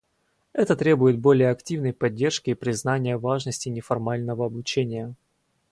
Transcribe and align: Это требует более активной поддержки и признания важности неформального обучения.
Это 0.53 0.75
требует 0.75 1.19
более 1.19 1.51
активной 1.51 1.93
поддержки 1.93 2.49
и 2.49 2.53
признания 2.55 3.17
важности 3.19 3.69
неформального 3.69 4.47
обучения. 4.47 5.13